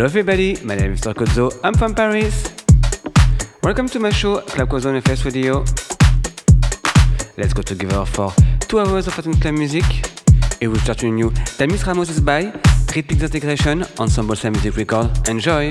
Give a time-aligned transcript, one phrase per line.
[0.00, 2.42] Hello everybody, my name is Sarkozo, I'm from Paris.
[3.62, 5.62] Welcome to my show, Club Ozone FS Radio.
[7.36, 9.84] Let's go together for two hours of Latin Club music.
[10.58, 12.44] It will start with new Tamis Ramos by
[12.96, 15.28] Rhythmic Integration, Ensemble Sam Music Record.
[15.28, 15.70] Enjoy!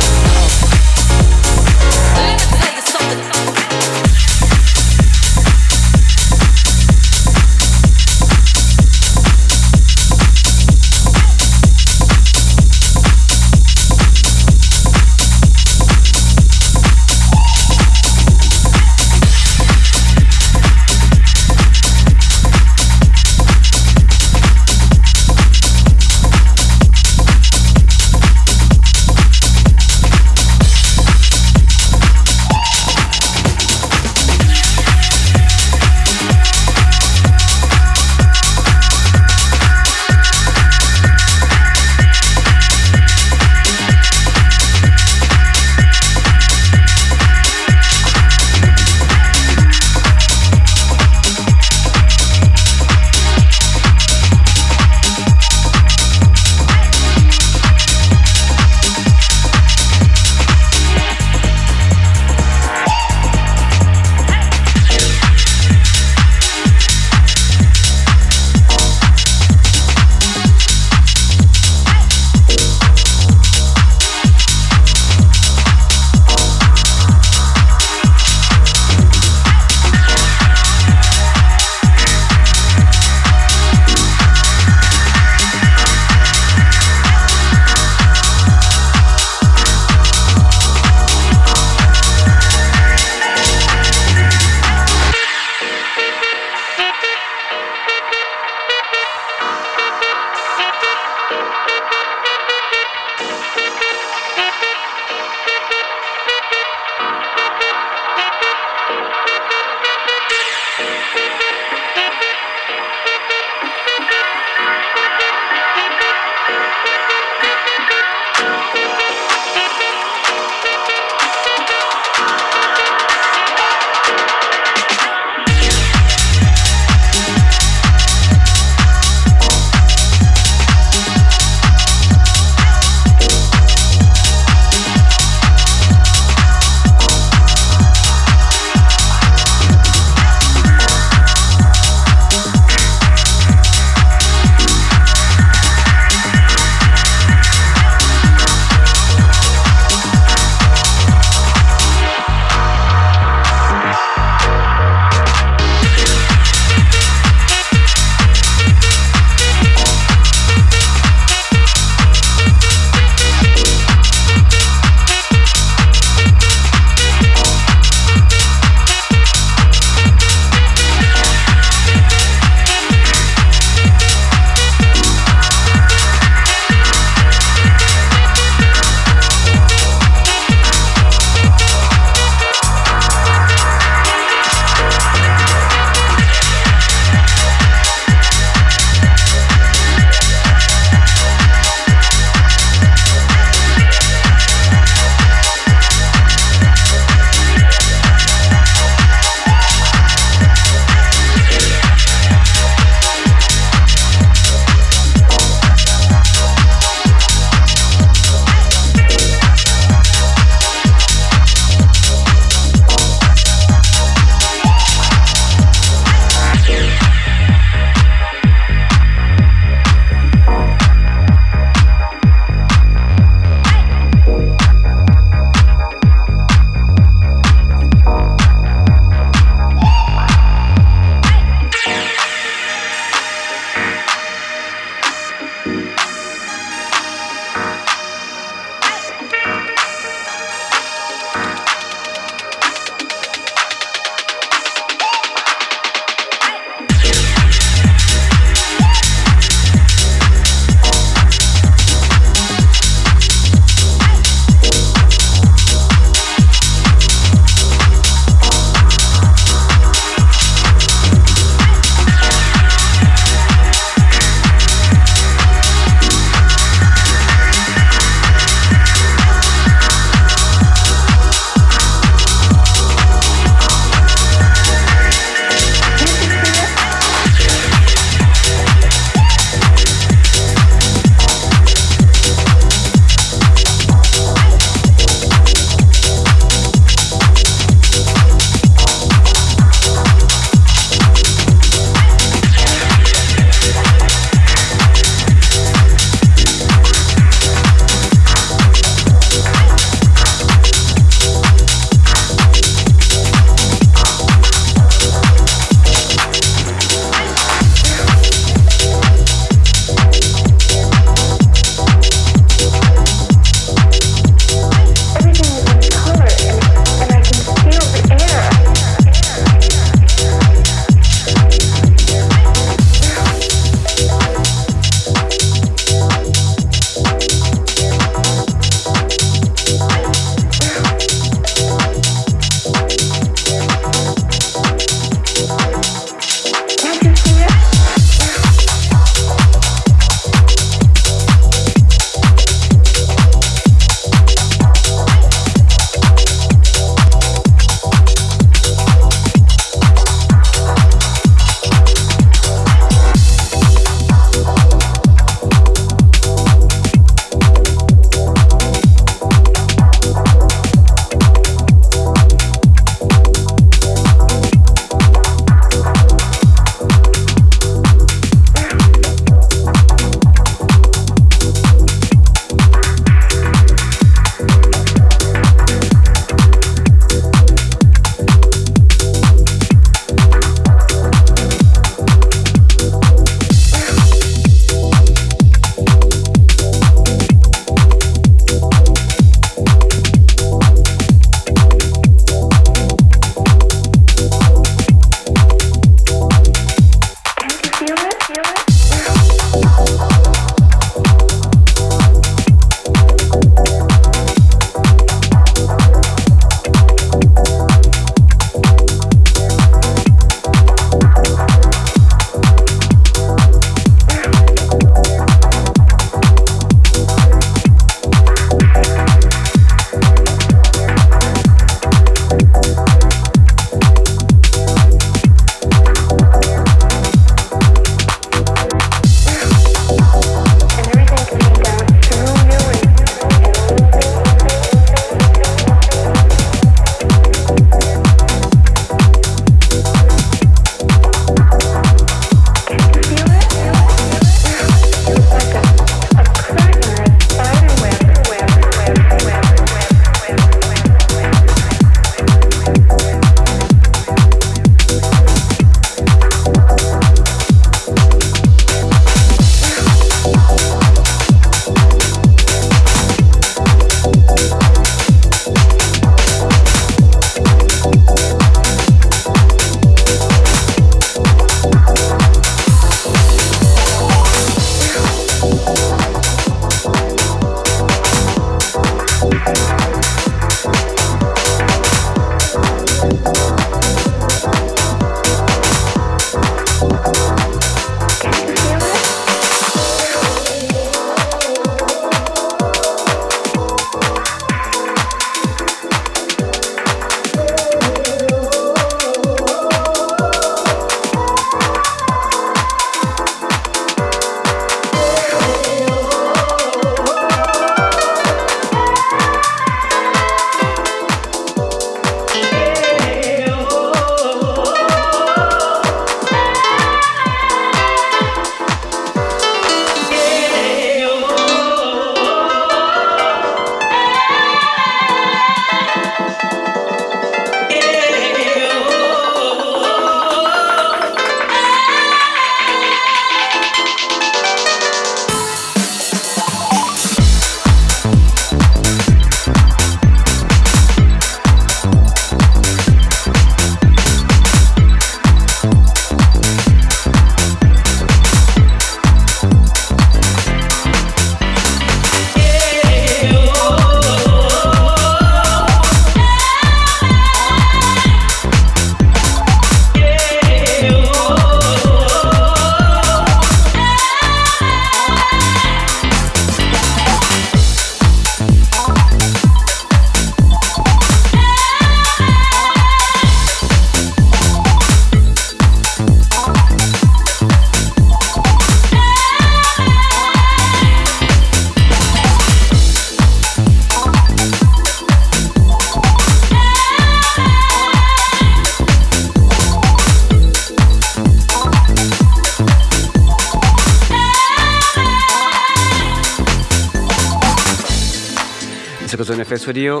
[599.50, 600.00] FS Radio.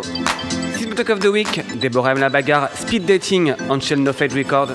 [0.94, 1.50] Talk of the Week,
[1.80, 2.20] Deborah M.
[2.20, 4.68] La Bagarre, Speed Dating on No Fade Record.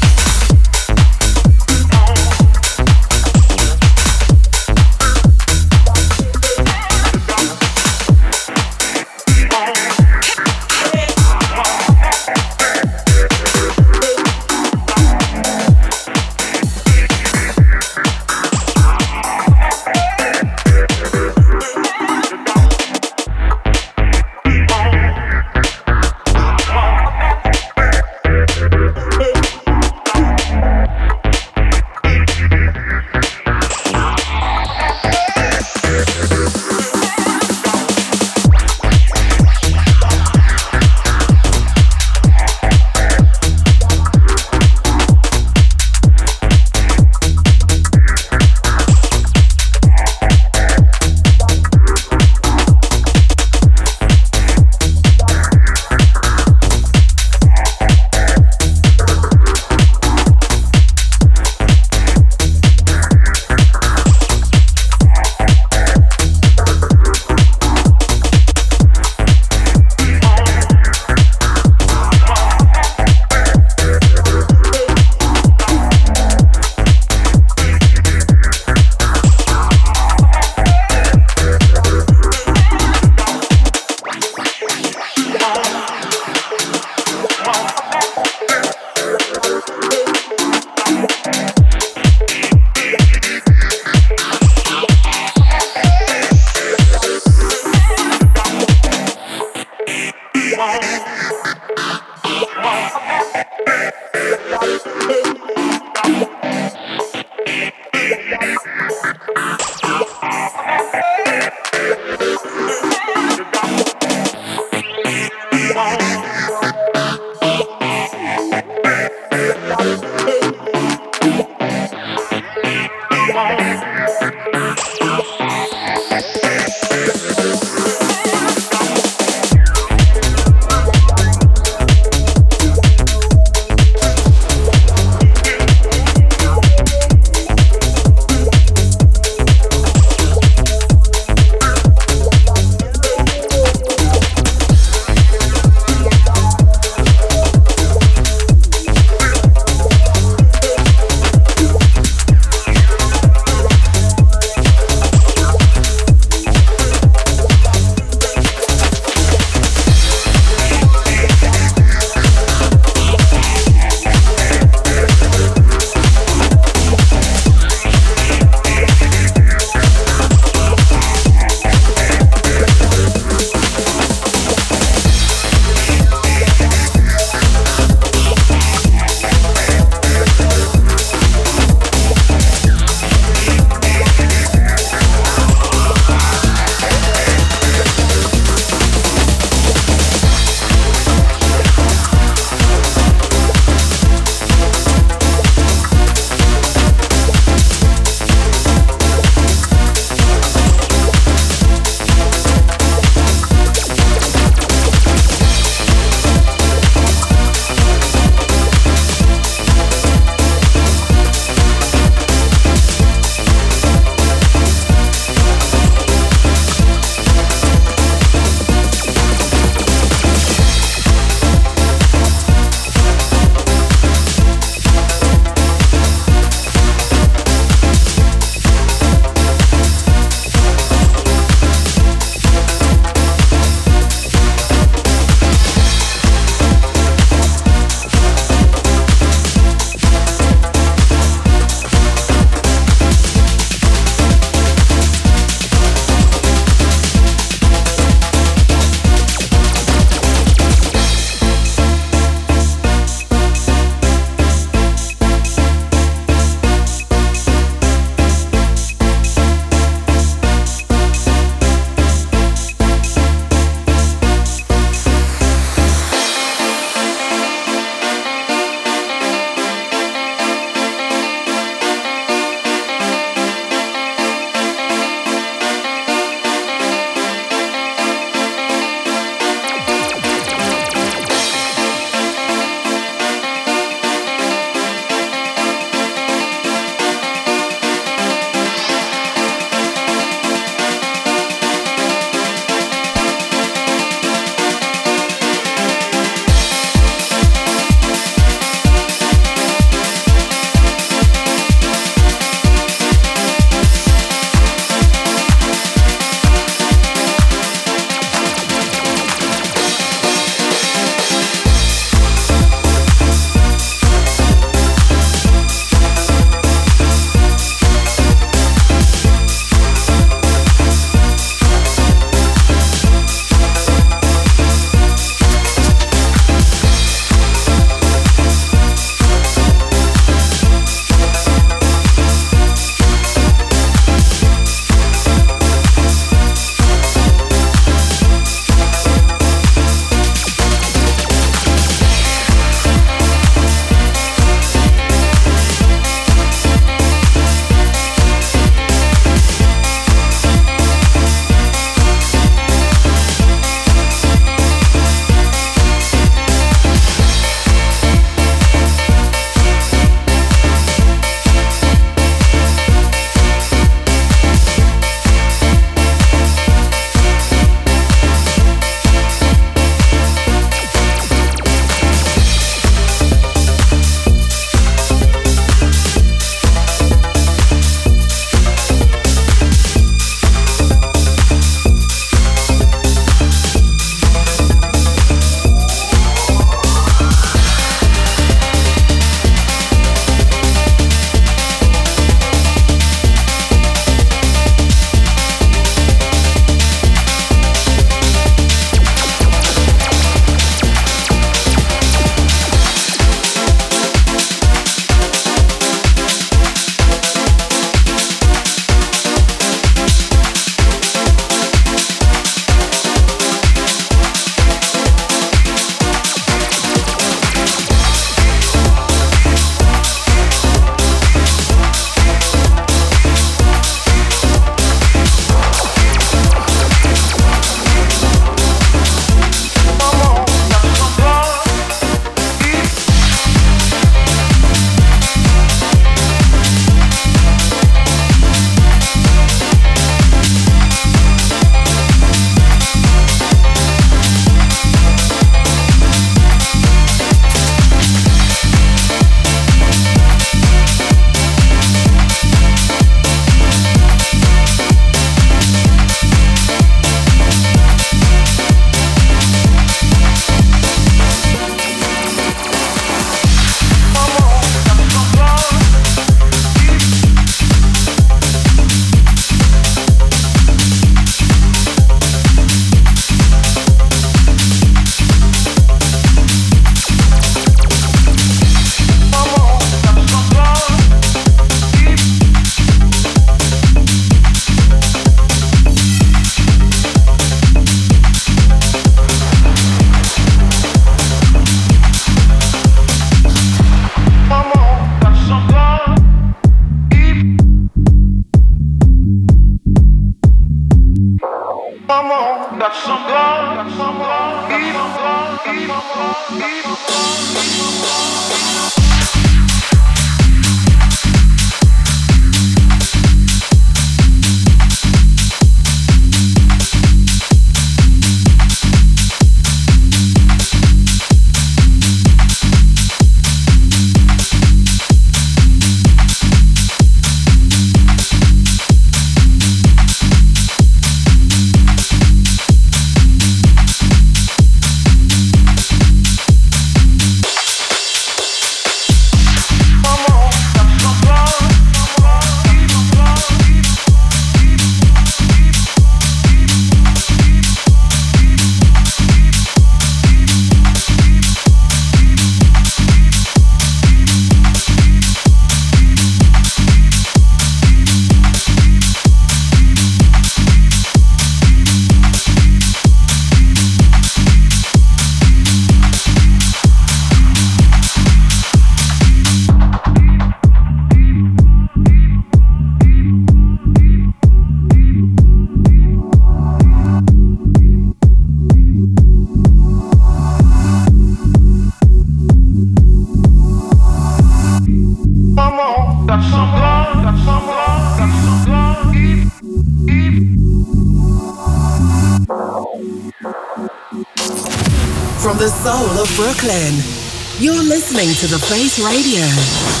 [598.41, 600.00] To The Face Radio.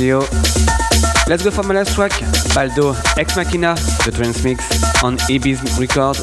[0.00, 0.20] Radio.
[1.28, 2.12] Let's go for my last track,
[2.54, 3.74] Baldo Ex Machina,
[4.06, 4.64] the trance mix
[5.04, 6.16] on Ibiz Record.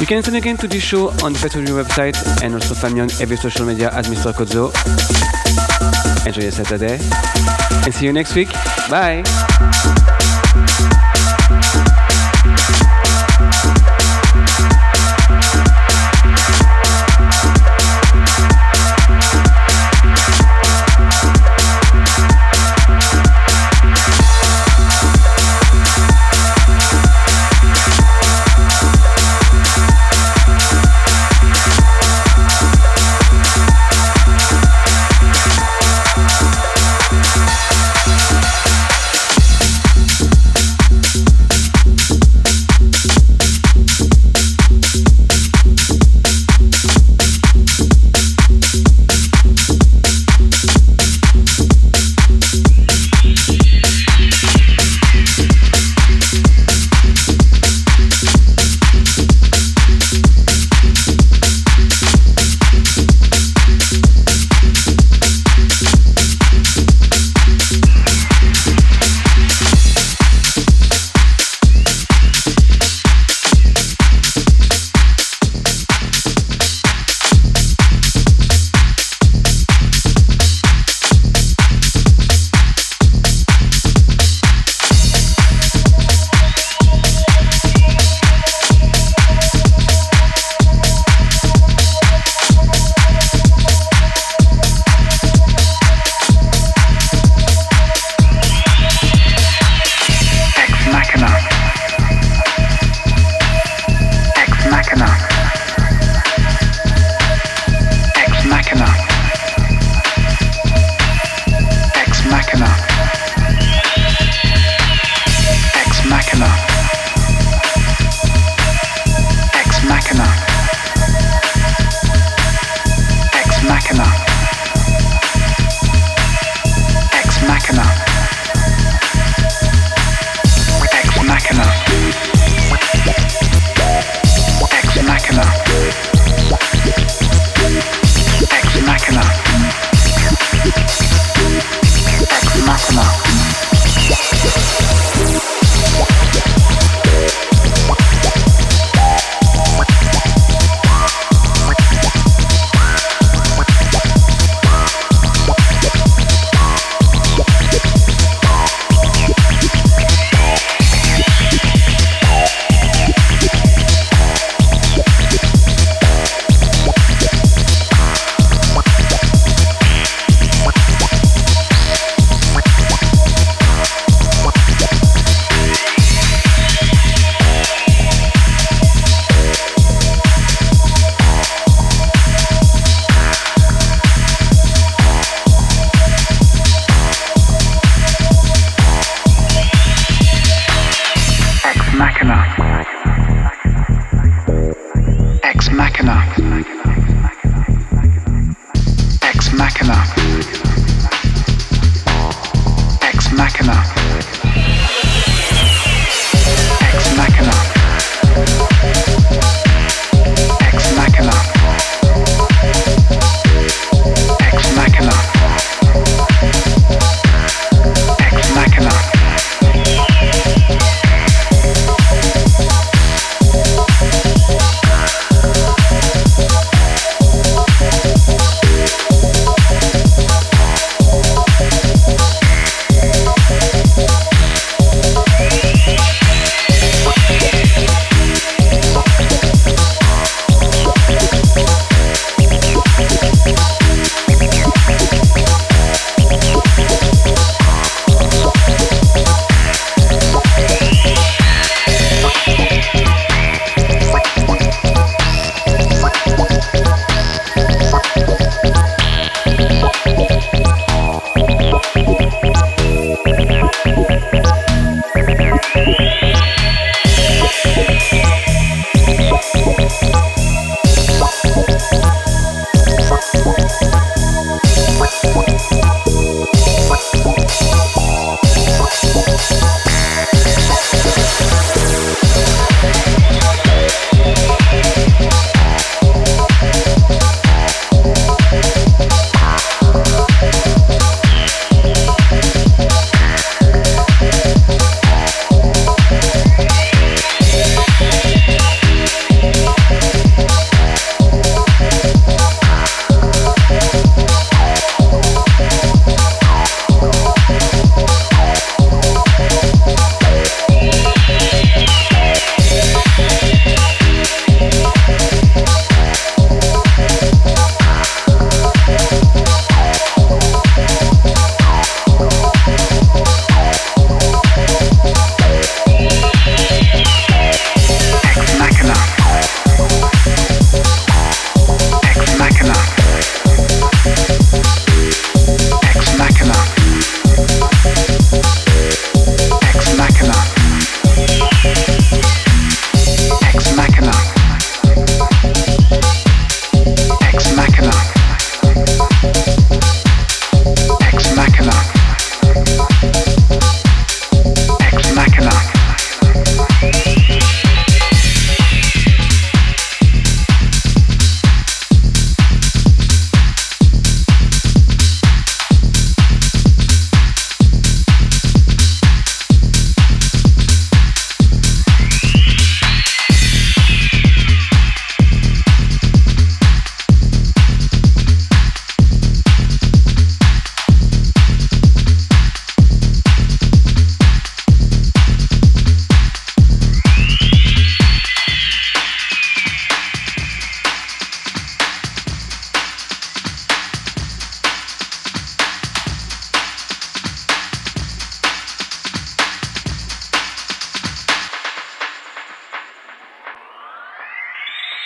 [0.00, 3.00] You can listen again to this show on the Radio website and also find me
[3.00, 4.32] on every social media as Mr.
[4.32, 4.70] Kozo.
[6.24, 6.98] Enjoy your Saturday
[7.84, 8.52] and see you next week.
[8.88, 10.05] Bye!